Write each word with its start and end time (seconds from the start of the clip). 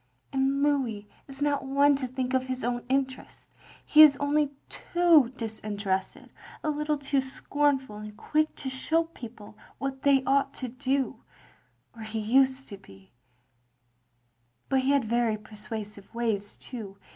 "And 0.33 0.63
Lotiis 0.63 1.05
is 1.27 1.41
not 1.43 1.63
one 1.63 1.95
to 1.97 2.07
think 2.07 2.33
of 2.33 2.41
his 2.47 2.63
own 2.63 2.83
interest. 2.89 3.51
He 3.85 4.01
is 4.01 4.17
only 4.17 4.49
too 4.67 5.31
disinterested, 5.37 6.31
a 6.63 6.71
little 6.71 6.97
too 6.97 7.21
scornful 7.21 7.97
and 7.97 8.17
quick 8.17 8.55
to 8.55 8.69
show 8.71 9.03
people 9.03 9.55
what 9.77 10.01
they 10.01 10.23
ought 10.23 10.55
to 10.55 10.69
do— 10.69 11.21
or 11.95 12.01
he 12.01 12.17
used 12.17 12.67
to 12.69 12.77
be; 12.77 13.11
but 14.69 14.79
he 14.79 14.89
had 14.89 15.05
very 15.05 15.37
persuasive 15.37 16.11
ways 16.15 16.57
too. 16.57 16.97